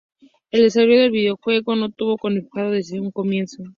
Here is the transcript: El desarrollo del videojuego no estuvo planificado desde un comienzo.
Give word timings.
El 0.49 0.63
desarrollo 0.63 1.01
del 1.01 1.11
videojuego 1.11 1.75
no 1.75 1.85
estuvo 1.85 2.17
planificado 2.17 2.71
desde 2.71 2.99
un 2.99 3.11
comienzo. 3.11 3.61